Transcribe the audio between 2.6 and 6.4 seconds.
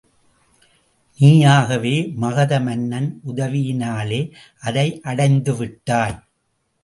மன்னன் உதவியினாலே அதை அடைந்துவிட்டாய்.